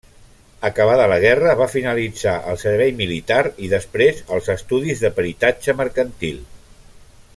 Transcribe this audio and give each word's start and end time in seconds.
Acabada 0.67 1.03
la 1.11 1.17
guerra, 1.25 1.51
va 1.59 1.67
finalitzar 1.73 2.33
el 2.53 2.57
servei 2.63 2.93
militar 3.01 3.39
i 3.67 3.69
després 3.75 4.25
els 4.39 4.49
estudis 4.55 5.05
de 5.05 5.13
peritatge 5.21 5.77
mercantil. 5.85 6.43